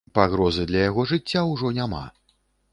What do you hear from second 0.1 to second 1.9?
Пагрозы для яго жыцця ўжо